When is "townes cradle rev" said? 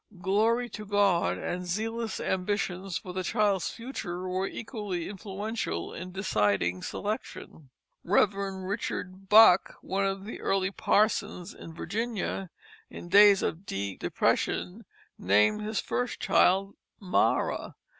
8.07-8.63